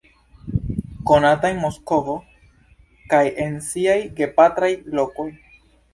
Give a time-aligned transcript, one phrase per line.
[1.09, 2.15] Konata en Moskvo
[3.13, 5.29] kaj en siaj gepatraj lokoj.